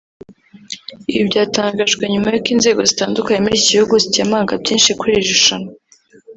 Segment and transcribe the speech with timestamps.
[1.11, 5.71] Ibi byatangajwe nyuma y’uko inzego zitandukanye muri iki gihugu zikemanga byinshi kuri iri rushanwa